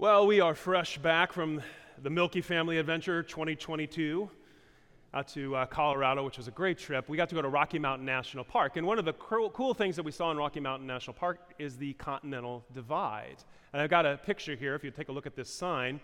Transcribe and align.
Well, 0.00 0.28
we 0.28 0.38
are 0.38 0.54
fresh 0.54 0.96
back 0.96 1.32
from 1.32 1.60
the 2.00 2.08
Milky 2.08 2.40
Family 2.40 2.78
Adventure 2.78 3.24
2022 3.24 4.30
out 5.12 5.26
to 5.30 5.56
uh, 5.56 5.66
Colorado, 5.66 6.24
which 6.24 6.36
was 6.36 6.46
a 6.46 6.52
great 6.52 6.78
trip. 6.78 7.08
We 7.08 7.16
got 7.16 7.28
to 7.30 7.34
go 7.34 7.42
to 7.42 7.48
Rocky 7.48 7.80
Mountain 7.80 8.06
National 8.06 8.44
Park. 8.44 8.76
And 8.76 8.86
one 8.86 9.00
of 9.00 9.04
the 9.04 9.14
cool, 9.14 9.50
cool 9.50 9.74
things 9.74 9.96
that 9.96 10.04
we 10.04 10.12
saw 10.12 10.30
in 10.30 10.36
Rocky 10.36 10.60
Mountain 10.60 10.86
National 10.86 11.14
Park 11.14 11.52
is 11.58 11.76
the 11.76 11.94
Continental 11.94 12.64
Divide. 12.72 13.38
And 13.72 13.82
I've 13.82 13.90
got 13.90 14.06
a 14.06 14.18
picture 14.18 14.54
here 14.54 14.76
if 14.76 14.84
you 14.84 14.92
take 14.92 15.08
a 15.08 15.12
look 15.12 15.26
at 15.26 15.34
this 15.34 15.52
sign. 15.52 15.98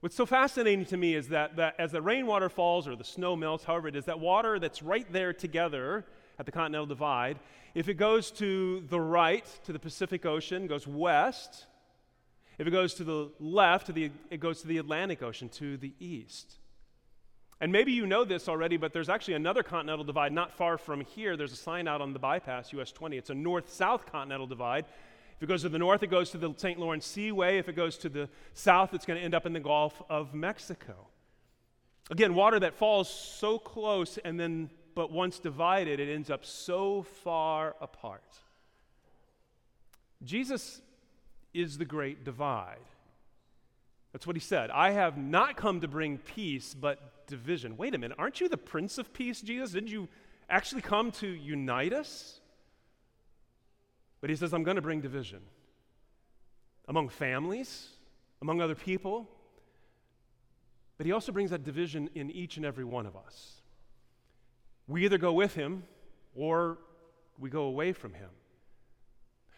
What's 0.00 0.16
so 0.16 0.24
fascinating 0.24 0.86
to 0.86 0.96
me 0.96 1.14
is 1.14 1.28
that, 1.28 1.56
that 1.56 1.74
as 1.78 1.92
the 1.92 2.00
rainwater 2.00 2.48
falls 2.48 2.88
or 2.88 2.96
the 2.96 3.04
snow 3.04 3.36
melts, 3.36 3.64
however 3.64 3.88
it 3.88 3.96
is, 3.96 4.06
that 4.06 4.18
water 4.18 4.58
that's 4.58 4.82
right 4.82 5.06
there 5.12 5.34
together 5.34 6.06
at 6.38 6.46
the 6.46 6.52
Continental 6.52 6.86
Divide, 6.86 7.38
if 7.74 7.90
it 7.90 7.98
goes 7.98 8.30
to 8.30 8.82
the 8.88 8.98
right, 8.98 9.44
to 9.64 9.74
the 9.74 9.78
Pacific 9.78 10.24
Ocean, 10.24 10.66
goes 10.66 10.86
west, 10.86 11.66
if 12.58 12.66
it 12.66 12.70
goes 12.70 12.94
to 12.94 13.04
the 13.04 13.30
left, 13.40 13.90
it 13.90 14.40
goes 14.40 14.60
to 14.62 14.68
the 14.68 14.78
Atlantic 14.78 15.22
Ocean, 15.22 15.48
to 15.50 15.76
the 15.76 15.92
east. 15.98 16.54
And 17.60 17.72
maybe 17.72 17.92
you 17.92 18.06
know 18.06 18.24
this 18.24 18.48
already, 18.48 18.76
but 18.76 18.92
there's 18.92 19.08
actually 19.08 19.34
another 19.34 19.62
continental 19.62 20.04
divide 20.04 20.32
not 20.32 20.52
far 20.52 20.76
from 20.76 21.00
here. 21.00 21.36
There's 21.36 21.52
a 21.52 21.56
sign 21.56 21.88
out 21.88 22.00
on 22.00 22.12
the 22.12 22.18
bypass, 22.18 22.72
US 22.72 22.92
20. 22.92 23.16
It's 23.16 23.30
a 23.30 23.34
north 23.34 23.72
south 23.72 24.06
continental 24.06 24.46
divide. 24.46 24.84
If 25.36 25.42
it 25.42 25.46
goes 25.46 25.62
to 25.62 25.68
the 25.68 25.78
north, 25.78 26.02
it 26.02 26.08
goes 26.08 26.30
to 26.30 26.38
the 26.38 26.52
St. 26.56 26.78
Lawrence 26.78 27.06
Seaway. 27.06 27.58
If 27.58 27.68
it 27.68 27.74
goes 27.74 27.96
to 27.98 28.08
the 28.08 28.28
south, 28.52 28.94
it's 28.94 29.06
going 29.06 29.18
to 29.18 29.24
end 29.24 29.34
up 29.34 29.46
in 29.46 29.52
the 29.52 29.60
Gulf 29.60 30.02
of 30.08 30.34
Mexico. 30.34 31.08
Again, 32.10 32.34
water 32.34 32.60
that 32.60 32.74
falls 32.74 33.08
so 33.08 33.58
close 33.58 34.18
and 34.18 34.38
then, 34.38 34.70
but 34.94 35.10
once 35.10 35.38
divided, 35.38 36.00
it 36.00 36.12
ends 36.12 36.30
up 36.30 36.44
so 36.44 37.02
far 37.02 37.76
apart. 37.80 38.38
Jesus 40.22 40.82
is 41.54 41.78
the 41.78 41.84
great 41.84 42.24
divide. 42.24 42.76
That's 44.12 44.26
what 44.26 44.36
he 44.36 44.40
said. 44.40 44.70
I 44.70 44.90
have 44.90 45.16
not 45.16 45.56
come 45.56 45.80
to 45.80 45.88
bring 45.88 46.18
peace, 46.18 46.74
but 46.74 47.26
division. 47.26 47.76
Wait 47.76 47.94
a 47.94 47.98
minute, 47.98 48.16
aren't 48.18 48.40
you 48.40 48.48
the 48.48 48.56
Prince 48.56 48.98
of 48.98 49.12
Peace, 49.12 49.40
Jesus? 49.40 49.72
Didn't 49.72 49.90
you 49.90 50.08
actually 50.48 50.82
come 50.82 51.10
to 51.12 51.26
unite 51.26 51.92
us? 51.92 52.40
But 54.20 54.30
he 54.30 54.36
says, 54.36 54.54
I'm 54.54 54.62
going 54.62 54.76
to 54.76 54.82
bring 54.82 55.00
division 55.00 55.40
among 56.88 57.08
families, 57.08 57.88
among 58.40 58.60
other 58.60 58.74
people. 58.74 59.28
But 60.96 61.06
he 61.06 61.12
also 61.12 61.32
brings 61.32 61.50
that 61.50 61.64
division 61.64 62.08
in 62.14 62.30
each 62.30 62.56
and 62.56 62.64
every 62.64 62.84
one 62.84 63.06
of 63.06 63.16
us. 63.16 63.60
We 64.86 65.04
either 65.04 65.18
go 65.18 65.32
with 65.32 65.54
him 65.54 65.82
or 66.34 66.78
we 67.38 67.50
go 67.50 67.62
away 67.62 67.92
from 67.92 68.14
him. 68.14 68.30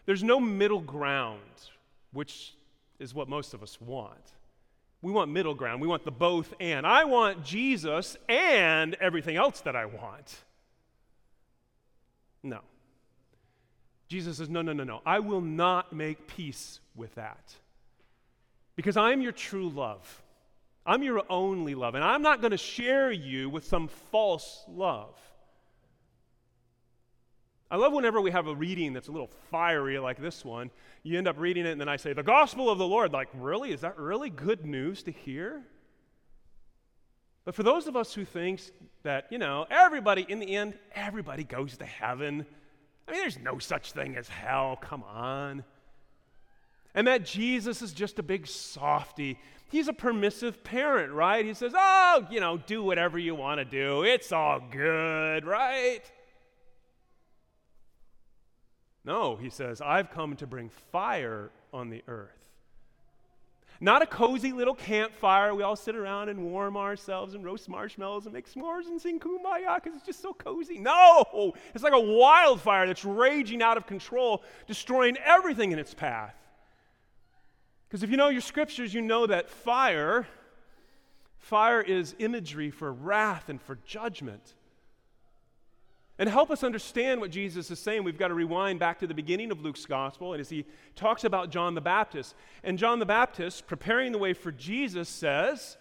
There's 0.06 0.22
no 0.22 0.40
middle 0.40 0.80
ground 0.80 1.40
which 2.12 2.54
is 2.98 3.14
what 3.14 3.28
most 3.28 3.54
of 3.54 3.62
us 3.62 3.80
want. 3.80 4.32
We 5.02 5.12
want 5.12 5.30
middle 5.30 5.54
ground. 5.54 5.80
We 5.80 5.88
want 5.88 6.04
the 6.04 6.10
both 6.10 6.54
and. 6.58 6.86
I 6.86 7.04
want 7.04 7.44
Jesus 7.44 8.16
and 8.28 8.94
everything 8.94 9.36
else 9.36 9.60
that 9.60 9.76
I 9.76 9.84
want. 9.86 10.36
No. 12.42 12.60
Jesus 14.08 14.38
says, 14.38 14.48
No, 14.48 14.62
no, 14.62 14.72
no, 14.72 14.84
no. 14.84 15.00
I 15.04 15.18
will 15.18 15.40
not 15.40 15.92
make 15.92 16.26
peace 16.26 16.80
with 16.94 17.14
that. 17.16 17.54
Because 18.74 18.96
I 18.96 19.12
am 19.12 19.20
your 19.20 19.32
true 19.32 19.68
love. 19.68 20.22
I'm 20.84 21.02
your 21.02 21.22
only 21.28 21.74
love. 21.74 21.94
And 21.94 22.04
I'm 22.04 22.22
not 22.22 22.40
going 22.40 22.52
to 22.52 22.56
share 22.56 23.10
you 23.10 23.48
with 23.48 23.64
some 23.64 23.88
false 24.10 24.64
love. 24.68 25.14
I 27.70 27.76
love 27.76 27.92
whenever 27.92 28.20
we 28.20 28.30
have 28.30 28.46
a 28.46 28.54
reading 28.54 28.92
that's 28.92 29.08
a 29.08 29.12
little 29.12 29.30
fiery 29.50 29.98
like 29.98 30.20
this 30.20 30.44
one. 30.44 30.70
You 31.02 31.18
end 31.18 31.26
up 31.26 31.38
reading 31.38 31.66
it, 31.66 31.70
and 31.70 31.80
then 31.80 31.88
I 31.88 31.96
say, 31.96 32.12
The 32.12 32.22
gospel 32.22 32.70
of 32.70 32.78
the 32.78 32.86
Lord. 32.86 33.12
Like, 33.12 33.28
really? 33.34 33.72
Is 33.72 33.80
that 33.80 33.98
really 33.98 34.30
good 34.30 34.64
news 34.64 35.02
to 35.04 35.10
hear? 35.10 35.62
But 37.44 37.54
for 37.54 37.62
those 37.62 37.86
of 37.86 37.96
us 37.96 38.12
who 38.12 38.24
think 38.24 38.60
that, 39.04 39.26
you 39.30 39.38
know, 39.38 39.66
everybody, 39.70 40.26
in 40.28 40.40
the 40.40 40.56
end, 40.56 40.74
everybody 40.94 41.44
goes 41.44 41.76
to 41.76 41.84
heaven. 41.84 42.44
I 43.06 43.12
mean, 43.12 43.20
there's 43.20 43.38
no 43.38 43.58
such 43.58 43.92
thing 43.92 44.16
as 44.16 44.28
hell. 44.28 44.76
Come 44.80 45.04
on. 45.04 45.64
And 46.94 47.06
that 47.06 47.24
Jesus 47.24 47.82
is 47.82 47.92
just 47.92 48.18
a 48.18 48.22
big 48.22 48.46
softy. 48.48 49.38
He's 49.70 49.86
a 49.86 49.92
permissive 49.92 50.64
parent, 50.64 51.12
right? 51.12 51.44
He 51.44 51.54
says, 51.54 51.72
Oh, 51.76 52.26
you 52.30 52.40
know, 52.40 52.56
do 52.56 52.82
whatever 52.82 53.18
you 53.18 53.34
want 53.34 53.58
to 53.58 53.64
do. 53.64 54.02
It's 54.02 54.32
all 54.32 54.60
good, 54.70 55.44
right? 55.44 56.02
No, 59.06 59.36
he 59.36 59.50
says, 59.50 59.80
I've 59.80 60.10
come 60.10 60.34
to 60.36 60.46
bring 60.48 60.68
fire 60.90 61.50
on 61.72 61.90
the 61.90 62.02
earth. 62.08 62.32
Not 63.80 64.02
a 64.02 64.06
cozy 64.06 64.52
little 64.52 64.74
campfire. 64.74 65.54
We 65.54 65.62
all 65.62 65.76
sit 65.76 65.94
around 65.94 66.28
and 66.28 66.42
warm 66.42 66.76
ourselves 66.76 67.34
and 67.34 67.44
roast 67.44 67.68
marshmallows 67.68 68.24
and 68.24 68.34
make 68.34 68.52
s'mores 68.52 68.86
and 68.86 69.00
sing 69.00 69.20
kumbaya 69.20 69.76
because 69.76 69.96
it's 69.96 70.06
just 70.06 70.22
so 70.22 70.32
cozy. 70.32 70.78
No, 70.78 71.54
it's 71.74 71.84
like 71.84 71.92
a 71.92 72.00
wildfire 72.00 72.86
that's 72.86 73.04
raging 73.04 73.62
out 73.62 73.76
of 73.76 73.86
control, 73.86 74.42
destroying 74.66 75.16
everything 75.24 75.72
in 75.72 75.78
its 75.78 75.94
path. 75.94 76.34
Because 77.86 78.02
if 78.02 78.10
you 78.10 78.16
know 78.16 78.28
your 78.28 78.40
scriptures, 78.40 78.92
you 78.92 79.02
know 79.02 79.26
that 79.26 79.48
fire, 79.48 80.26
fire 81.38 81.80
is 81.80 82.16
imagery 82.18 82.70
for 82.70 82.92
wrath 82.92 83.50
and 83.50 83.60
for 83.60 83.78
judgment. 83.86 84.54
And 86.18 86.30
help 86.30 86.50
us 86.50 86.64
understand 86.64 87.20
what 87.20 87.30
Jesus 87.30 87.70
is 87.70 87.78
saying, 87.78 88.02
we've 88.02 88.18
got 88.18 88.28
to 88.28 88.34
rewind 88.34 88.80
back 88.80 89.00
to 89.00 89.06
the 89.06 89.14
beginning 89.14 89.50
of 89.50 89.60
Luke's 89.60 89.84
gospel, 89.84 90.32
and 90.32 90.40
as 90.40 90.48
he 90.48 90.64
talks 90.94 91.24
about 91.24 91.50
John 91.50 91.74
the 91.74 91.82
Baptist. 91.82 92.34
And 92.64 92.78
John 92.78 92.98
the 93.00 93.06
Baptist, 93.06 93.66
preparing 93.66 94.12
the 94.12 94.18
way 94.18 94.32
for 94.32 94.50
Jesus, 94.50 95.10
says, 95.10 95.76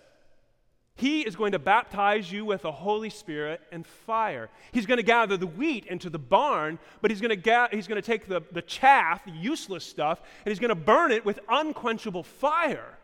He 0.96 1.22
is 1.22 1.38
going 1.38 1.54
to 1.54 1.60
baptize 1.60 2.30
you 2.30 2.44
with 2.44 2.64
the 2.64 2.72
Holy 2.74 3.10
Spirit 3.10 3.62
and 3.72 3.88
fire. 3.88 4.50
He's 4.74 4.86
going 4.86 4.98
to 4.98 5.04
gather 5.04 5.38
the 5.38 5.48
wheat 5.48 5.86
into 5.86 6.10
the 6.10 6.20
barn, 6.20 6.80
but 7.02 7.12
he's 7.12 7.22
going 7.22 7.30
to, 7.30 7.38
ga- 7.38 7.70
he's 7.72 7.88
going 7.88 8.02
to 8.02 8.06
take 8.06 8.28
the, 8.28 8.42
the 8.52 8.62
chaff, 8.62 9.24
the 9.24 9.32
useless 9.32 9.86
stuff, 9.86 10.22
and 10.44 10.52
he's 10.52 10.60
going 10.60 10.70
to 10.70 10.76
burn 10.76 11.14
it 11.14 11.24
with 11.24 11.40
unquenchable 11.48 12.24
fire. 12.24 12.98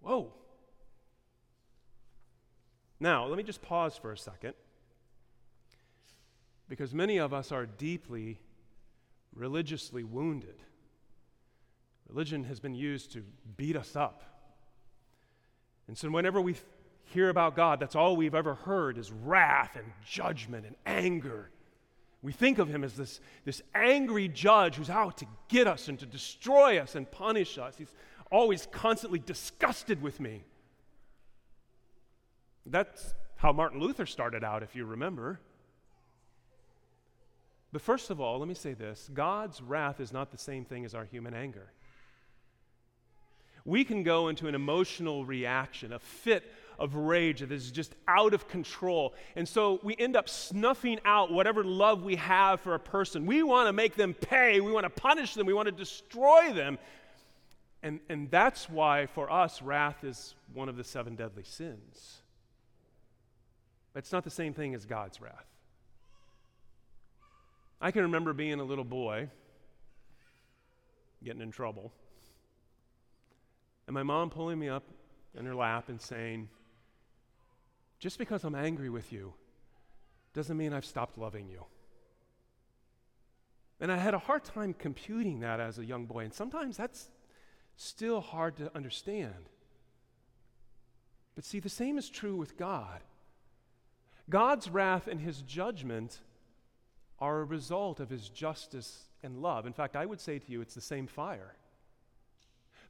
Whoa. 0.00 0.32
Now, 2.98 3.26
let 3.26 3.36
me 3.36 3.42
just 3.42 3.60
pause 3.60 3.98
for 3.98 4.12
a 4.12 4.16
second 4.16 4.54
because 6.68 6.94
many 6.94 7.18
of 7.18 7.32
us 7.32 7.52
are 7.52 7.66
deeply 7.66 8.38
religiously 9.34 10.04
wounded. 10.04 10.56
Religion 12.08 12.44
has 12.44 12.60
been 12.60 12.74
used 12.74 13.12
to 13.12 13.24
beat 13.56 13.76
us 13.76 13.96
up. 13.96 14.22
And 15.88 15.96
so, 15.96 16.10
whenever 16.10 16.40
we 16.40 16.56
hear 17.04 17.28
about 17.28 17.56
God, 17.56 17.80
that's 17.80 17.94
all 17.94 18.16
we've 18.16 18.34
ever 18.34 18.54
heard 18.54 18.98
is 18.98 19.12
wrath 19.12 19.76
and 19.76 19.84
judgment 20.06 20.66
and 20.66 20.76
anger. 20.86 21.50
We 22.22 22.32
think 22.32 22.58
of 22.58 22.68
him 22.68 22.84
as 22.84 22.94
this, 22.94 23.20
this 23.44 23.60
angry 23.74 24.28
judge 24.28 24.76
who's 24.76 24.88
out 24.88 25.18
to 25.18 25.26
get 25.48 25.66
us 25.66 25.88
and 25.88 25.98
to 25.98 26.06
destroy 26.06 26.78
us 26.78 26.94
and 26.94 27.10
punish 27.10 27.58
us. 27.58 27.76
He's 27.76 27.92
always 28.32 28.66
constantly 28.72 29.18
disgusted 29.18 30.00
with 30.00 30.20
me. 30.20 30.44
That's 32.64 33.14
how 33.36 33.52
Martin 33.52 33.78
Luther 33.78 34.06
started 34.06 34.42
out, 34.42 34.62
if 34.62 34.74
you 34.74 34.86
remember. 34.86 35.38
But 37.74 37.82
first 37.82 38.10
of 38.10 38.20
all, 38.20 38.38
let 38.38 38.46
me 38.46 38.54
say 38.54 38.72
this 38.72 39.10
God's 39.12 39.60
wrath 39.60 39.98
is 39.98 40.12
not 40.12 40.30
the 40.30 40.38
same 40.38 40.64
thing 40.64 40.84
as 40.84 40.94
our 40.94 41.04
human 41.04 41.34
anger. 41.34 41.72
We 43.64 43.82
can 43.82 44.04
go 44.04 44.28
into 44.28 44.46
an 44.46 44.54
emotional 44.54 45.24
reaction, 45.24 45.92
a 45.92 45.98
fit 45.98 46.44
of 46.78 46.94
rage 46.94 47.40
that 47.40 47.50
is 47.50 47.72
just 47.72 47.96
out 48.06 48.32
of 48.32 48.46
control. 48.46 49.12
And 49.34 49.48
so 49.48 49.80
we 49.82 49.96
end 49.98 50.14
up 50.14 50.28
snuffing 50.28 51.00
out 51.04 51.32
whatever 51.32 51.64
love 51.64 52.04
we 52.04 52.14
have 52.14 52.60
for 52.60 52.74
a 52.74 52.78
person. 52.78 53.26
We 53.26 53.42
want 53.42 53.66
to 53.66 53.72
make 53.72 53.96
them 53.96 54.14
pay, 54.14 54.60
we 54.60 54.70
want 54.70 54.84
to 54.84 54.90
punish 54.90 55.34
them, 55.34 55.44
we 55.44 55.52
want 55.52 55.66
to 55.66 55.72
destroy 55.72 56.52
them. 56.52 56.78
And, 57.82 57.98
and 58.08 58.30
that's 58.30 58.70
why, 58.70 59.06
for 59.06 59.28
us, 59.32 59.60
wrath 59.62 60.04
is 60.04 60.36
one 60.52 60.68
of 60.68 60.76
the 60.76 60.84
seven 60.84 61.16
deadly 61.16 61.42
sins. 61.42 62.18
It's 63.96 64.12
not 64.12 64.22
the 64.22 64.30
same 64.30 64.54
thing 64.54 64.76
as 64.76 64.86
God's 64.86 65.20
wrath. 65.20 65.53
I 67.80 67.90
can 67.90 68.02
remember 68.02 68.32
being 68.32 68.60
a 68.60 68.64
little 68.64 68.84
boy, 68.84 69.28
getting 71.22 71.42
in 71.42 71.50
trouble, 71.50 71.92
and 73.86 73.94
my 73.94 74.02
mom 74.02 74.30
pulling 74.30 74.58
me 74.58 74.68
up 74.68 74.84
in 75.38 75.44
her 75.46 75.54
lap 75.54 75.88
and 75.88 76.00
saying, 76.00 76.48
Just 77.98 78.18
because 78.18 78.44
I'm 78.44 78.54
angry 78.54 78.88
with 78.88 79.12
you 79.12 79.34
doesn't 80.32 80.56
mean 80.56 80.72
I've 80.72 80.84
stopped 80.84 81.18
loving 81.18 81.48
you. 81.48 81.64
And 83.80 83.92
I 83.92 83.96
had 83.96 84.14
a 84.14 84.18
hard 84.18 84.44
time 84.44 84.74
computing 84.74 85.40
that 85.40 85.60
as 85.60 85.78
a 85.78 85.84
young 85.84 86.06
boy, 86.06 86.24
and 86.24 86.32
sometimes 86.32 86.76
that's 86.76 87.10
still 87.76 88.20
hard 88.20 88.56
to 88.56 88.74
understand. 88.74 89.48
But 91.34 91.44
see, 91.44 91.60
the 91.60 91.68
same 91.68 91.98
is 91.98 92.08
true 92.08 92.36
with 92.36 92.56
God. 92.56 93.00
God's 94.30 94.70
wrath 94.70 95.06
and 95.06 95.20
his 95.20 95.42
judgment 95.42 96.20
are 97.24 97.40
a 97.40 97.44
result 97.44 98.00
of 98.00 98.10
his 98.10 98.28
justice 98.28 99.04
and 99.22 99.40
love. 99.40 99.64
In 99.64 99.72
fact, 99.72 99.96
I 99.96 100.04
would 100.04 100.20
say 100.20 100.38
to 100.38 100.52
you, 100.52 100.60
it's 100.60 100.74
the 100.74 100.82
same 100.82 101.06
fire. 101.06 101.54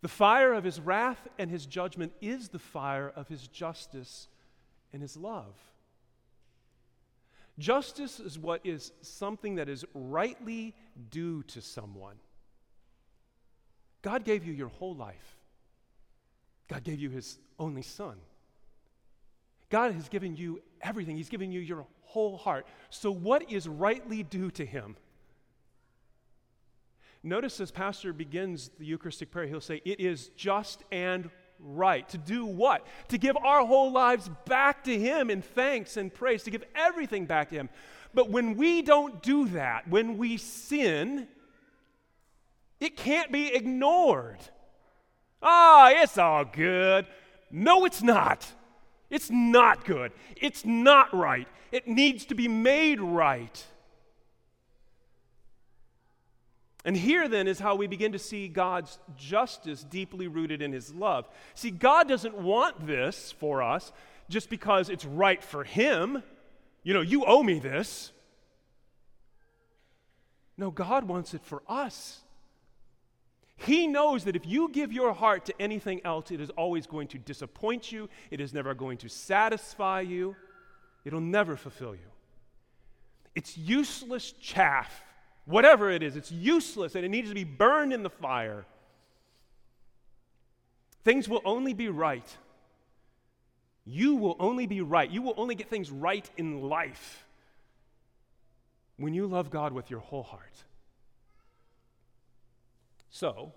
The 0.03 0.09
fire 0.09 0.53
of 0.53 0.65
his 0.65 0.81
wrath 0.81 1.29
and 1.39 1.49
his 1.49 1.67
judgment 1.67 2.13
is 2.21 2.49
the 2.49 2.59
fire 2.59 3.13
of 3.15 3.29
his 3.29 3.47
justice 3.47 4.27
and 4.93 5.01
his 5.01 5.17
love. 5.17 5.55
Justice 7.61 8.19
is 8.19 8.37
what 8.37 8.61
is 8.65 8.91
something 9.03 9.55
that 9.55 9.69
is 9.69 9.85
rightly 9.95 10.75
due 11.13 11.45
to 11.45 11.61
someone. 11.61 12.17
God 14.03 14.25
gave 14.25 14.45
you 14.45 14.53
your 14.53 14.69
whole 14.69 14.97
life. 14.97 15.37
God 16.67 16.83
gave 16.83 16.99
you 16.99 17.11
his 17.11 17.39
only 17.57 17.83
son. 17.83 18.17
God 19.75 19.91
has 19.91 20.09
given 20.09 20.37
you 20.37 20.63
everything. 20.81 21.17
He's 21.17 21.29
given 21.29 21.51
you 21.51 21.59
your 21.59 21.85
whole 22.03 22.37
heart. 22.37 22.65
So, 22.91 23.11
what 23.11 23.51
is 23.51 23.67
rightly 23.67 24.23
due 24.23 24.53
to 24.53 24.65
him? 24.65 24.97
Notice 27.25 27.59
as 27.59 27.73
Pastor 27.73 28.13
begins 28.13 28.71
the 28.79 28.87
Eucharistic 28.87 29.33
prayer, 29.33 29.49
he'll 29.49 29.61
say, 29.61 29.83
It 29.85 29.99
is 29.99 30.29
just 30.37 30.85
and 30.93 31.29
right. 31.59 32.09
To 32.11 32.19
do 32.19 32.47
what? 32.47 32.87
To 33.09 33.19
give 33.19 33.37
our 33.37 33.67
whole 33.67 33.91
lives 33.91 34.31
back 34.45 34.85
to 34.85 34.97
Him 34.97 35.29
in 35.29 35.43
thanks 35.43 35.97
and 35.97 36.15
praise, 36.15 36.45
to 36.45 36.53
give 36.53 36.63
everything 36.77 37.27
back 37.27 37.49
to 37.49 37.57
Him. 37.57 37.69
But 38.15 38.31
when 38.31 38.57
we 38.57 38.81
don't 38.81 39.25
do 39.25 39.49
that, 39.49 39.89
when 39.89 40.19
we 40.19 40.37
sin, 40.37 41.27
it 42.79 42.97
can't 42.97 43.33
be 43.33 43.53
ignored. 43.53 44.39
Ah, 45.43 45.91
oh, 45.91 46.01
it's 46.01 46.17
all 46.17 46.45
good. 46.45 47.09
No, 47.51 47.87
it's 47.87 48.05
not. 48.05 48.47
It's 49.15 49.31
not 49.31 49.85
good. 49.85 50.11
It's 50.35 50.65
not 50.65 51.15
right. 51.15 51.47
It 51.71 51.87
needs 51.87 52.25
to 52.27 52.35
be 52.35 52.49
made 52.49 53.01
right. 53.01 53.65
And 56.85 56.97
here 56.97 57.29
then 57.29 57.47
is 57.47 57.61
how 57.61 57.77
we 57.77 57.87
begin 57.87 58.11
to 58.11 58.19
see 58.19 58.49
God's 58.49 58.99
justice 59.17 59.85
deeply 59.85 60.27
rooted 60.27 60.61
in 60.61 60.73
his 60.73 60.93
love. 60.93 61.29
See, 61.55 61.71
God 61.71 62.09
doesn't 62.09 62.37
want 62.37 62.89
this 62.89 63.31
for 63.39 63.63
us 63.63 63.93
just 64.29 64.51
because 64.51 64.89
it's 64.89 65.05
right 65.05 65.45
for 65.45 65.63
him. 65.63 66.25
You 66.83 66.95
know, 66.95 67.01
you 67.01 67.25
owe 67.25 67.45
me 67.45 67.61
this. 67.61 68.11
No, 70.59 70.73
God 70.73 71.05
wants 71.05 71.35
it 71.35 71.45
for 71.45 71.63
us. 71.69 72.24
He 73.57 73.87
knows 73.87 74.25
that 74.25 74.37
if 74.37 74.47
you 74.47 74.69
give 74.71 74.93
your 74.93 75.13
heart 75.13 75.45
to 75.47 75.63
anything 75.63 76.01
else, 76.05 76.31
it 76.31 76.41
is 76.41 76.51
always 76.51 76.87
going 76.87 77.09
to 77.09 77.19
disappoint 77.19 77.93
you, 77.93 78.09
it 78.31 78.41
is 78.41 78.53
never 78.53 78.75
going 78.75 78.99
to 78.99 79.09
satisfy 79.09 80.01
you, 80.01 80.35
it'll 81.05 81.21
never 81.21 81.57
fulfill 81.57 81.95
you. 81.95 82.11
It's 83.35 83.57
useless 83.57 84.33
chaff 84.33 85.03
Whatever 85.47 85.91
it 85.91 86.03
is, 86.03 86.17
it's 86.17 86.33
useless 86.33 86.95
and 86.95 87.05
it 87.05 87.11
needs 87.11 87.29
to 87.29 87.35
be 87.35 87.45
burned 87.45 87.93
in 87.93 88.03
the 88.03 88.11
fire. 88.11 88.65
Things 91.05 91.29
will 91.29 91.43
only 91.45 91.75
be 91.75 91.89
right. 91.89 92.27
You 93.85 94.17
will 94.17 94.37
only 94.41 94.67
be 94.67 94.81
right. 94.81 95.11
You 95.11 95.21
will 95.21 95.35
only 95.37 95.55
get 95.55 95.69
things 95.69 95.91
right 95.91 96.29
in 96.39 96.63
life 96.63 97.27
when 98.97 99.13
you 99.13 99.27
love 99.27 99.51
God 99.51 99.73
with 99.73 99.91
your 99.91 100.01
whole 100.01 100.23
heart. 100.23 100.65
So, 103.15 103.53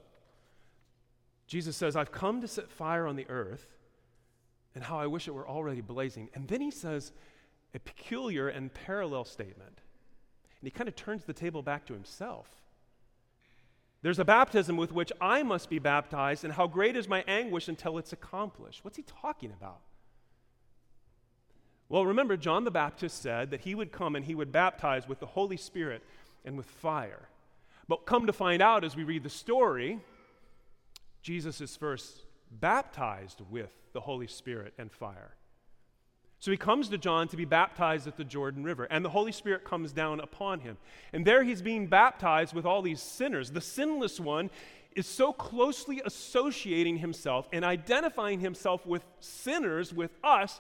Jesus 1.48 1.76
says, 1.76 1.96
I've 1.96 2.12
come 2.12 2.42
to 2.42 2.48
set 2.48 2.70
fire 2.70 3.08
on 3.08 3.16
the 3.16 3.28
earth, 3.28 3.66
and 4.76 4.84
how 4.84 5.00
I 5.00 5.08
wish 5.08 5.28
it 5.28 5.34
were 5.34 5.48
already 5.48 5.82
blazing. 5.82 6.30
And 6.36 6.48
then 6.48 6.62
he 6.62 6.70
says 6.70 7.12
a 7.74 7.80
peculiar 7.80 8.50
and 8.50 8.72
parallel 8.72 9.26
statement. 9.26 9.82
And 10.60 10.68
he 10.68 10.70
kind 10.70 10.88
of 10.88 10.96
turns 10.96 11.24
the 11.24 11.34
table 11.34 11.64
back 11.64 11.88
to 11.88 11.94
himself. 11.94 12.48
There's 14.04 14.20
a 14.20 14.26
baptism 14.26 14.78
with 14.78 14.92
which 14.92 15.12
I 15.20 15.42
must 15.42 15.72
be 15.72 15.80
baptized, 15.80 16.44
and 16.44 16.54
how 16.54 16.68
great 16.68 16.96
is 16.96 17.08
my 17.08 17.24
anguish 17.28 17.68
until 17.68 17.98
it's 17.98 18.14
accomplished. 18.14 18.86
What's 18.86 18.98
he 18.98 19.04
talking 19.22 19.52
about? 19.52 19.80
Well, 21.90 22.06
remember, 22.06 22.38
John 22.38 22.64
the 22.64 22.70
Baptist 22.70 23.24
said 23.24 23.50
that 23.50 23.62
he 23.62 23.74
would 23.74 23.92
come 23.92 24.16
and 24.16 24.24
he 24.24 24.36
would 24.36 24.52
baptize 24.52 25.08
with 25.08 25.20
the 25.20 25.26
Holy 25.26 25.58
Spirit 25.58 26.04
and 26.46 26.56
with 26.56 26.68
fire. 26.68 27.30
But 27.88 28.06
come 28.06 28.28
to 28.28 28.34
find 28.34 28.62
out 28.62 28.84
as 28.84 28.96
we 28.96 29.04
read 29.04 29.24
the 29.24 29.30
story, 29.30 30.00
Jesus 31.22 31.62
is 31.62 31.76
first 31.76 32.26
baptized 32.52 33.42
with 33.50 33.74
the 33.94 34.02
Holy 34.02 34.28
Spirit 34.28 34.74
and 34.78 34.92
fire. 34.92 35.36
So 36.40 36.52
he 36.52 36.58
comes 36.58 36.90
to 36.90 36.98
John 36.98 37.28
to 37.30 37.38
be 37.38 37.46
baptized 37.46 38.08
at 38.08 38.16
the 38.16 38.24
Jordan 38.24 38.64
River, 38.64 38.86
and 38.86 39.04
the 39.04 39.10
Holy 39.10 39.32
Spirit 39.32 39.64
comes 39.64 39.92
down 39.92 40.20
upon 40.20 40.60
him. 40.60 40.78
And 41.12 41.26
there 41.26 41.44
he's 41.44 41.64
being 41.64 41.88
baptized 41.88 42.54
with 42.54 42.66
all 42.66 42.82
these 42.82 43.02
sinners. 43.02 43.52
The 43.52 43.62
sinless 43.62 44.20
one 44.20 44.52
is 44.96 45.08
so 45.08 45.34
closely 45.34 46.02
associating 46.06 46.98
himself 46.98 47.48
and 47.52 47.66
identifying 47.66 48.40
himself 48.40 48.86
with 48.86 49.04
sinners, 49.20 49.94
with 49.94 50.12
us. 50.24 50.60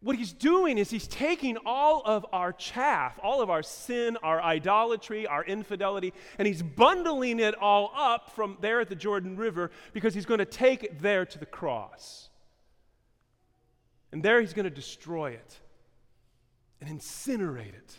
What 0.00 0.16
he's 0.16 0.32
doing 0.32 0.78
is 0.78 0.90
he's 0.90 1.08
taking 1.08 1.56
all 1.64 2.02
of 2.04 2.26
our 2.32 2.52
chaff, 2.52 3.18
all 3.22 3.40
of 3.40 3.48
our 3.48 3.62
sin, 3.62 4.16
our 4.22 4.40
idolatry, 4.42 5.26
our 5.26 5.42
infidelity, 5.44 6.12
and 6.38 6.46
he's 6.46 6.62
bundling 6.62 7.40
it 7.40 7.54
all 7.54 7.92
up 7.96 8.30
from 8.30 8.58
there 8.60 8.80
at 8.80 8.88
the 8.88 8.94
Jordan 8.94 9.36
River 9.36 9.70
because 9.92 10.14
he's 10.14 10.26
going 10.26 10.38
to 10.38 10.44
take 10.44 10.84
it 10.84 11.00
there 11.00 11.24
to 11.24 11.38
the 11.38 11.46
cross. 11.46 12.28
And 14.12 14.22
there 14.22 14.40
he's 14.40 14.52
going 14.52 14.64
to 14.64 14.70
destroy 14.70 15.30
it 15.32 15.60
and 16.80 16.90
incinerate 16.90 17.74
it. 17.74 17.96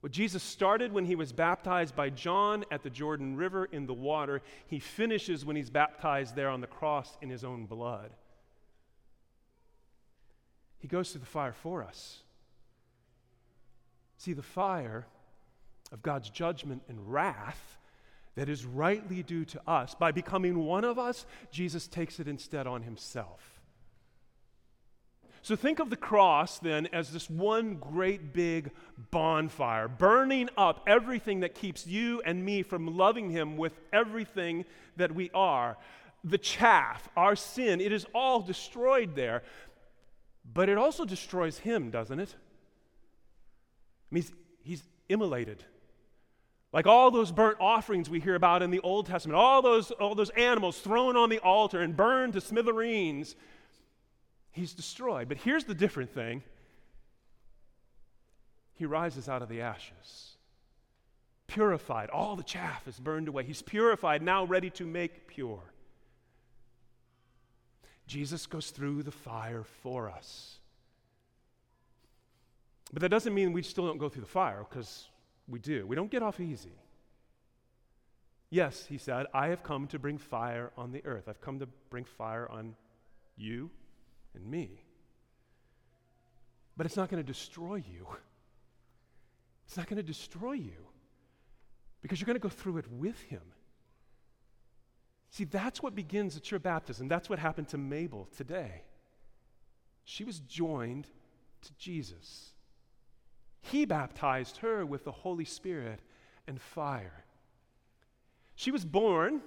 What 0.00 0.12
Jesus 0.12 0.42
started 0.42 0.92
when 0.92 1.06
he 1.06 1.16
was 1.16 1.32
baptized 1.32 1.96
by 1.96 2.10
John 2.10 2.64
at 2.70 2.82
the 2.82 2.90
Jordan 2.90 3.34
River 3.34 3.64
in 3.64 3.86
the 3.86 3.94
water, 3.94 4.42
he 4.68 4.78
finishes 4.78 5.44
when 5.44 5.56
he's 5.56 5.70
baptized 5.70 6.36
there 6.36 6.50
on 6.50 6.60
the 6.60 6.66
cross 6.66 7.16
in 7.22 7.30
his 7.30 7.42
own 7.42 7.64
blood. 7.66 8.12
He 10.86 10.88
goes 10.88 11.10
through 11.10 11.22
the 11.22 11.26
fire 11.26 11.52
for 11.52 11.82
us. 11.82 12.18
See, 14.18 14.34
the 14.34 14.40
fire 14.40 15.04
of 15.90 16.00
God's 16.00 16.30
judgment 16.30 16.82
and 16.88 17.12
wrath 17.12 17.76
that 18.36 18.48
is 18.48 18.64
rightly 18.64 19.24
due 19.24 19.44
to 19.46 19.60
us, 19.66 19.96
by 19.96 20.12
becoming 20.12 20.64
one 20.64 20.84
of 20.84 20.96
us, 20.96 21.26
Jesus 21.50 21.88
takes 21.88 22.20
it 22.20 22.28
instead 22.28 22.68
on 22.68 22.82
himself. 22.82 23.60
So 25.42 25.56
think 25.56 25.80
of 25.80 25.90
the 25.90 25.96
cross 25.96 26.60
then 26.60 26.86
as 26.92 27.10
this 27.10 27.28
one 27.28 27.78
great 27.78 28.32
big 28.32 28.70
bonfire, 29.10 29.88
burning 29.88 30.50
up 30.56 30.84
everything 30.86 31.40
that 31.40 31.56
keeps 31.56 31.84
you 31.84 32.22
and 32.24 32.44
me 32.44 32.62
from 32.62 32.96
loving 32.96 33.30
Him 33.30 33.56
with 33.56 33.76
everything 33.92 34.64
that 34.98 35.12
we 35.12 35.32
are. 35.34 35.76
The 36.22 36.38
chaff, 36.38 37.08
our 37.16 37.34
sin, 37.34 37.80
it 37.80 37.90
is 37.92 38.06
all 38.14 38.40
destroyed 38.40 39.16
there. 39.16 39.42
But 40.52 40.68
it 40.68 40.78
also 40.78 41.04
destroys 41.04 41.58
Him, 41.58 41.90
doesn't 41.90 42.20
it? 42.20 42.34
I 44.10 44.14
mean, 44.14 44.22
he's, 44.22 44.32
he's 44.62 44.82
immolated. 45.08 45.64
Like 46.72 46.86
all 46.86 47.10
those 47.10 47.32
burnt 47.32 47.56
offerings 47.60 48.10
we 48.10 48.20
hear 48.20 48.34
about 48.34 48.62
in 48.62 48.70
the 48.70 48.80
Old 48.80 49.06
Testament, 49.06 49.36
all 49.36 49.62
those, 49.62 49.90
all 49.92 50.14
those 50.14 50.30
animals 50.30 50.78
thrown 50.78 51.16
on 51.16 51.30
the 51.30 51.38
altar 51.38 51.80
and 51.80 51.96
burned 51.96 52.34
to 52.34 52.40
smithereens 52.40 53.34
he's 54.56 54.72
destroyed. 54.72 55.28
But 55.28 55.38
here's 55.38 55.64
the 55.64 55.74
different 55.74 56.12
thing 56.12 56.42
he 58.74 58.86
rises 58.86 59.28
out 59.28 59.42
of 59.42 59.48
the 59.48 59.60
ashes. 59.60 60.36
Purified. 61.46 62.10
All 62.10 62.36
the 62.36 62.42
chaff 62.42 62.86
is 62.88 62.98
burned 62.98 63.28
away. 63.28 63.44
He's 63.44 63.62
purified, 63.62 64.20
now 64.22 64.44
ready 64.44 64.70
to 64.70 64.84
make 64.84 65.28
pure. 65.28 65.62
Jesus 68.06 68.46
goes 68.46 68.70
through 68.70 69.02
the 69.02 69.10
fire 69.10 69.64
for 69.82 70.08
us. 70.08 70.58
But 72.92 73.02
that 73.02 73.08
doesn't 73.08 73.34
mean 73.34 73.52
we 73.52 73.62
still 73.62 73.86
don't 73.86 73.98
go 73.98 74.08
through 74.08 74.22
the 74.22 74.28
fire, 74.28 74.64
because 74.68 75.08
we 75.48 75.58
do. 75.58 75.86
We 75.86 75.96
don't 75.96 76.10
get 76.10 76.22
off 76.22 76.38
easy. 76.40 76.78
Yes, 78.48 78.86
he 78.86 78.96
said, 78.96 79.26
I 79.34 79.48
have 79.48 79.64
come 79.64 79.88
to 79.88 79.98
bring 79.98 80.18
fire 80.18 80.70
on 80.76 80.92
the 80.92 81.04
earth. 81.04 81.28
I've 81.28 81.40
come 81.40 81.58
to 81.58 81.66
bring 81.90 82.04
fire 82.04 82.48
on 82.50 82.76
you, 83.36 83.70
and 84.34 84.48
me. 84.48 84.80
But 86.76 86.86
it's 86.86 86.96
not 86.96 87.08
going 87.08 87.22
to 87.22 87.26
destroy 87.26 87.76
you. 87.76 88.06
It's 89.66 89.76
not 89.76 89.88
going 89.88 89.96
to 89.96 90.02
destroy 90.02 90.52
you 90.52 90.86
because 92.02 92.20
you're 92.20 92.26
going 92.26 92.38
to 92.38 92.40
go 92.40 92.48
through 92.48 92.78
it 92.78 92.86
with 92.92 93.20
Him. 93.22 93.42
See, 95.30 95.44
that's 95.44 95.82
what 95.82 95.94
begins 95.94 96.36
at 96.36 96.50
your 96.50 96.60
baptism. 96.60 97.08
That's 97.08 97.28
what 97.28 97.38
happened 97.38 97.68
to 97.68 97.78
Mabel 97.78 98.28
today. 98.36 98.82
She 100.04 100.24
was 100.24 100.40
joined 100.40 101.06
to 101.62 101.72
Jesus. 101.78 102.50
He 103.60 103.84
baptized 103.84 104.58
her 104.58 104.86
with 104.86 105.04
the 105.04 105.12
Holy 105.12 105.44
Spirit 105.44 106.00
and 106.46 106.60
fire. 106.60 107.24
She 108.54 108.70
was 108.70 108.84
born 108.84 109.42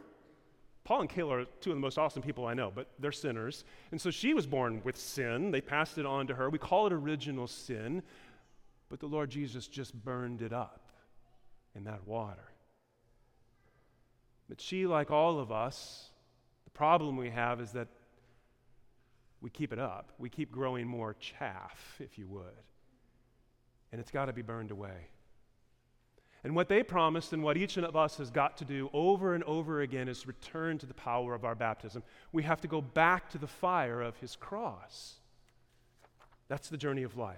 Paul 0.89 1.01
and 1.01 1.09
Kayla 1.11 1.43
are 1.43 1.45
two 1.61 1.69
of 1.69 1.75
the 1.75 1.81
most 1.81 1.99
awesome 1.99 2.23
people 2.23 2.47
I 2.47 2.55
know, 2.55 2.71
but 2.73 2.89
they're 2.97 3.11
sinners. 3.11 3.63
And 3.91 4.01
so 4.01 4.09
she 4.09 4.33
was 4.33 4.47
born 4.47 4.81
with 4.83 4.97
sin. 4.97 5.51
They 5.51 5.61
passed 5.61 5.99
it 5.99 6.05
on 6.07 6.25
to 6.25 6.33
her. 6.33 6.49
We 6.49 6.57
call 6.57 6.87
it 6.87 6.93
original 6.93 7.45
sin, 7.45 8.01
but 8.89 8.99
the 8.99 9.05
Lord 9.05 9.29
Jesus 9.29 9.67
just 9.67 9.93
burned 9.93 10.41
it 10.41 10.51
up 10.51 10.91
in 11.75 11.83
that 11.83 12.07
water. 12.07 12.53
But 14.49 14.59
she, 14.59 14.87
like 14.87 15.11
all 15.11 15.39
of 15.39 15.51
us, 15.51 16.09
the 16.65 16.71
problem 16.71 17.15
we 17.15 17.29
have 17.29 17.61
is 17.61 17.71
that 17.73 17.87
we 19.41 19.49
keep 19.49 19.71
it 19.71 19.79
up. 19.79 20.11
We 20.17 20.29
keep 20.29 20.51
growing 20.51 20.87
more 20.87 21.15
chaff, 21.19 21.95
if 21.99 22.17
you 22.17 22.27
would. 22.27 22.43
And 23.91 24.01
it's 24.01 24.11
got 24.11 24.25
to 24.25 24.33
be 24.33 24.41
burned 24.41 24.71
away. 24.71 25.07
And 26.43 26.55
what 26.55 26.69
they 26.69 26.83
promised 26.83 27.33
and 27.33 27.43
what 27.43 27.57
each 27.57 27.77
of 27.77 27.95
us 27.95 28.17
has 28.17 28.31
got 28.31 28.57
to 28.57 28.65
do 28.65 28.89
over 28.93 29.35
and 29.35 29.43
over 29.43 29.81
again 29.81 30.07
is 30.07 30.25
return 30.25 30.77
to 30.77 30.85
the 30.85 30.93
power 30.93 31.33
of 31.33 31.43
our 31.43 31.55
baptism. 31.55 32.01
We 32.31 32.43
have 32.43 32.61
to 32.61 32.67
go 32.67 32.81
back 32.81 33.29
to 33.31 33.37
the 33.37 33.47
fire 33.47 34.01
of 34.01 34.17
his 34.17 34.35
cross. 34.35 35.15
That's 36.47 36.69
the 36.69 36.77
journey 36.77 37.03
of 37.03 37.17
life. 37.17 37.37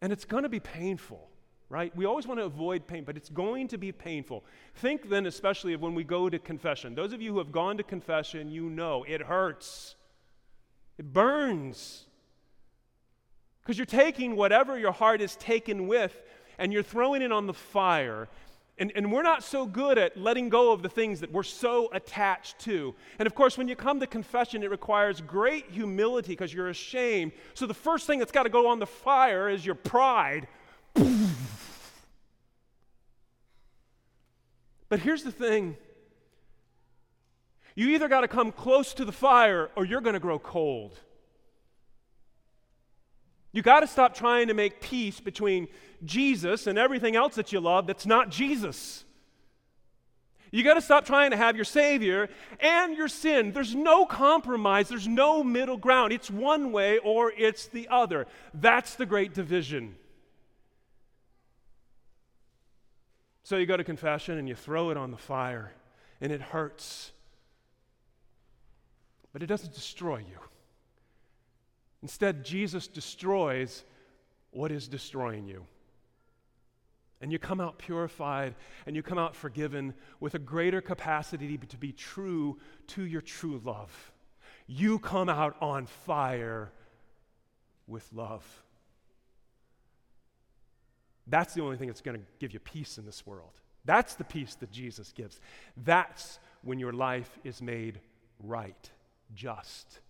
And 0.00 0.12
it's 0.12 0.24
going 0.24 0.44
to 0.44 0.48
be 0.48 0.60
painful, 0.60 1.28
right? 1.68 1.94
We 1.96 2.04
always 2.04 2.26
want 2.26 2.38
to 2.40 2.44
avoid 2.44 2.86
pain, 2.86 3.04
but 3.04 3.16
it's 3.16 3.28
going 3.28 3.68
to 3.68 3.78
be 3.78 3.90
painful. 3.92 4.44
Think 4.76 5.08
then, 5.08 5.26
especially 5.26 5.72
of 5.72 5.82
when 5.82 5.94
we 5.94 6.04
go 6.04 6.28
to 6.28 6.38
confession. 6.38 6.94
Those 6.94 7.12
of 7.12 7.20
you 7.20 7.32
who 7.32 7.38
have 7.38 7.52
gone 7.52 7.76
to 7.78 7.82
confession, 7.82 8.50
you 8.50 8.70
know 8.70 9.04
it 9.08 9.22
hurts, 9.22 9.96
it 10.98 11.12
burns. 11.12 12.04
Because 13.62 13.78
you're 13.78 13.86
taking 13.86 14.36
whatever 14.36 14.78
your 14.78 14.92
heart 14.92 15.20
is 15.20 15.34
taken 15.34 15.88
with 15.88 16.22
and 16.56 16.72
you're 16.72 16.84
throwing 16.84 17.20
it 17.20 17.32
on 17.32 17.48
the 17.48 17.52
fire. 17.52 18.28
And, 18.78 18.92
and 18.94 19.10
we're 19.10 19.24
not 19.24 19.42
so 19.42 19.66
good 19.66 19.98
at 19.98 20.16
letting 20.16 20.50
go 20.50 20.70
of 20.70 20.82
the 20.82 20.88
things 20.88 21.20
that 21.20 21.32
we're 21.32 21.42
so 21.42 21.88
attached 21.92 22.60
to. 22.60 22.94
And 23.18 23.26
of 23.26 23.34
course, 23.34 23.58
when 23.58 23.66
you 23.66 23.74
come 23.74 23.98
to 23.98 24.06
confession, 24.06 24.62
it 24.62 24.70
requires 24.70 25.20
great 25.20 25.68
humility 25.70 26.32
because 26.32 26.54
you're 26.54 26.68
ashamed. 26.68 27.32
So 27.54 27.66
the 27.66 27.74
first 27.74 28.06
thing 28.06 28.20
that's 28.20 28.30
got 28.30 28.44
to 28.44 28.50
go 28.50 28.68
on 28.68 28.78
the 28.78 28.86
fire 28.86 29.48
is 29.48 29.66
your 29.66 29.74
pride. 29.74 30.46
But 34.88 35.00
here's 35.00 35.22
the 35.22 35.32
thing 35.32 35.76
you 37.74 37.90
either 37.90 38.08
got 38.08 38.22
to 38.22 38.28
come 38.28 38.52
close 38.52 38.94
to 38.94 39.04
the 39.04 39.12
fire 39.12 39.70
or 39.76 39.84
you're 39.84 40.00
going 40.00 40.14
to 40.14 40.20
grow 40.20 40.38
cold. 40.38 40.98
You 43.52 43.62
got 43.62 43.80
to 43.80 43.86
stop 43.86 44.14
trying 44.14 44.48
to 44.48 44.54
make 44.54 44.80
peace 44.80 45.20
between 45.20 45.68
Jesus 46.04 46.66
and 46.66 46.78
everything 46.78 47.16
else 47.16 47.36
that 47.36 47.52
you 47.52 47.60
love 47.60 47.86
that's 47.86 48.06
not 48.06 48.30
Jesus. 48.30 49.04
You 50.50 50.62
got 50.62 50.74
to 50.74 50.80
stop 50.80 51.04
trying 51.04 51.32
to 51.32 51.36
have 51.36 51.56
your 51.56 51.64
Savior 51.64 52.28
and 52.60 52.96
your 52.96 53.08
sin. 53.08 53.52
There's 53.52 53.74
no 53.74 54.06
compromise, 54.06 54.88
there's 54.88 55.08
no 55.08 55.42
middle 55.44 55.76
ground. 55.76 56.12
It's 56.12 56.30
one 56.30 56.72
way 56.72 56.98
or 56.98 57.32
it's 57.36 57.66
the 57.66 57.88
other. 57.88 58.26
That's 58.54 58.94
the 58.94 59.06
great 59.06 59.34
division. 59.34 59.96
So 63.46 63.58
you 63.58 63.64
go 63.64 63.76
to 63.76 63.84
confession 63.84 64.38
and 64.38 64.48
you 64.48 64.56
throw 64.56 64.90
it 64.90 64.96
on 64.96 65.12
the 65.12 65.16
fire, 65.16 65.70
and 66.20 66.32
it 66.32 66.40
hurts. 66.40 67.12
But 69.32 69.40
it 69.40 69.46
doesn't 69.46 69.72
destroy 69.72 70.16
you. 70.16 70.38
Instead, 72.02 72.44
Jesus 72.44 72.88
destroys 72.88 73.84
what 74.50 74.72
is 74.72 74.88
destroying 74.88 75.46
you. 75.46 75.64
And 77.20 77.30
you 77.30 77.38
come 77.38 77.60
out 77.60 77.78
purified 77.78 78.56
and 78.84 78.96
you 78.96 79.04
come 79.04 79.16
out 79.16 79.36
forgiven 79.36 79.94
with 80.18 80.34
a 80.34 80.40
greater 80.40 80.80
capacity 80.80 81.56
to 81.56 81.76
be 81.76 81.92
true 81.92 82.58
to 82.88 83.04
your 83.04 83.22
true 83.22 83.62
love. 83.64 84.12
You 84.66 84.98
come 84.98 85.28
out 85.28 85.54
on 85.60 85.86
fire 85.86 86.72
with 87.86 88.12
love. 88.12 88.64
That's 91.26 91.54
the 91.54 91.62
only 91.62 91.76
thing 91.76 91.88
that's 91.88 92.00
going 92.00 92.18
to 92.18 92.26
give 92.38 92.52
you 92.52 92.60
peace 92.60 92.98
in 92.98 93.06
this 93.06 93.26
world. 93.26 93.60
That's 93.84 94.14
the 94.14 94.24
peace 94.24 94.54
that 94.56 94.70
Jesus 94.70 95.12
gives. 95.12 95.40
That's 95.76 96.38
when 96.62 96.78
your 96.78 96.92
life 96.92 97.38
is 97.44 97.62
made 97.62 98.00
right, 98.42 98.90
just, 99.34 100.00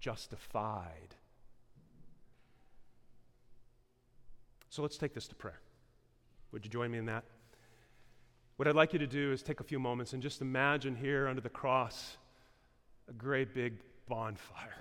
justified. 0.00 1.14
So 4.68 4.82
let's 4.82 4.98
take 4.98 5.14
this 5.14 5.26
to 5.28 5.34
prayer. 5.34 5.60
Would 6.52 6.64
you 6.64 6.70
join 6.70 6.90
me 6.90 6.98
in 6.98 7.06
that? 7.06 7.24
What 8.56 8.68
I'd 8.68 8.74
like 8.74 8.92
you 8.92 8.98
to 8.98 9.06
do 9.06 9.32
is 9.32 9.42
take 9.42 9.60
a 9.60 9.64
few 9.64 9.78
moments 9.78 10.12
and 10.12 10.22
just 10.22 10.40
imagine 10.40 10.94
here 10.94 11.28
under 11.28 11.40
the 11.40 11.50
cross 11.50 12.16
a 13.08 13.12
great 13.12 13.54
big 13.54 13.74
bonfire. 14.08 14.74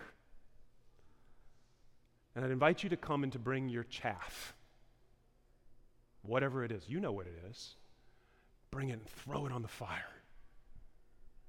And 2.36 2.44
I'd 2.44 2.52
invite 2.52 2.84
you 2.84 2.90
to 2.90 2.98
come 2.98 3.24
and 3.24 3.32
to 3.34 3.40
bring 3.40 3.70
your 3.70 3.84
chaff, 3.84 4.55
whatever 6.28 6.64
it 6.64 6.72
is. 6.72 6.84
You 6.88 7.00
know 7.00 7.12
what 7.12 7.28
it 7.28 7.38
is. 7.50 7.76
Bring 8.72 8.90
it 8.90 8.94
and 8.94 9.08
throw 9.08 9.46
it 9.46 9.52
on 9.52 9.62
the 9.62 9.68
fire. 9.68 10.16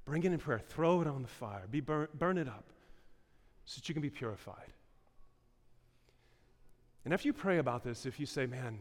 Bring 0.04 0.22
it 0.22 0.32
in 0.32 0.38
prayer. 0.38 0.60
Throw 0.60 1.00
it 1.00 1.06
on 1.06 1.22
the 1.22 1.28
fire. 1.28 1.66
Be 1.70 1.80
burn, 1.80 2.08
burn 2.14 2.38
it 2.38 2.48
up 2.48 2.64
so 3.64 3.78
that 3.78 3.88
you 3.88 3.94
can 3.94 4.02
be 4.02 4.10
purified. 4.10 4.72
And 7.04 7.12
if 7.12 7.24
you 7.24 7.32
pray 7.32 7.58
about 7.58 7.84
this, 7.84 8.06
if 8.06 8.18
you 8.18 8.26
say, 8.26 8.46
man, 8.46 8.78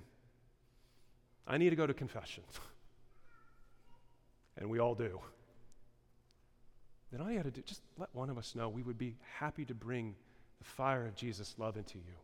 I 1.47 1.57
need 1.57 1.71
to 1.71 1.75
go 1.75 1.85
to 1.85 1.93
confession, 1.93 2.43
and 4.57 4.69
we 4.69 4.79
all 4.79 4.95
do, 4.95 5.19
then 7.11 7.21
all 7.21 7.29
you 7.29 7.37
got 7.37 7.45
to 7.45 7.51
do, 7.51 7.61
just 7.61 7.81
let 7.97 8.09
one 8.13 8.29
of 8.29 8.37
us 8.37 8.55
know. 8.55 8.67
We 8.67 8.83
would 8.83 8.97
be 8.97 9.15
happy 9.39 9.63
to 9.65 9.73
bring 9.73 10.15
the 10.59 10.65
fire 10.65 11.05
of 11.05 11.15
Jesus' 11.15 11.55
love 11.57 11.77
into 11.77 11.97
you. 11.97 12.15